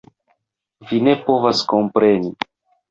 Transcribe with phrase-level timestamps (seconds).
[0.93, 2.37] Vi ne povas kompreni.